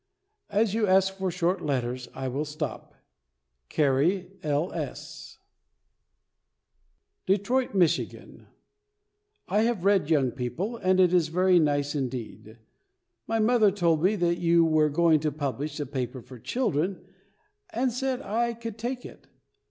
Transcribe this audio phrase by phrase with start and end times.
[0.49, 2.95] As you ask for short letters, I will stop.
[3.69, 4.73] CARRIE L.
[4.73, 5.37] S.
[7.27, 8.47] DETROIT, MICHIGAN.
[9.47, 12.57] I have read Young People, and it is very nice indeed.
[13.27, 17.05] My mother told me that you were going to publish a paper for children,
[17.69, 19.27] and said I could take it.